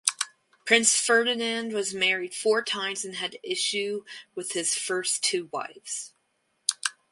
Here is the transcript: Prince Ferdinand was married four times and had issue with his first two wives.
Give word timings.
Prince 0.65 0.95
Ferdinand 0.99 1.73
was 1.73 1.93
married 1.93 2.33
four 2.33 2.63
times 2.63 3.05
and 3.05 3.17
had 3.17 3.37
issue 3.43 4.03
with 4.33 4.53
his 4.53 4.73
first 4.73 5.23
two 5.23 5.47
wives. 5.53 6.11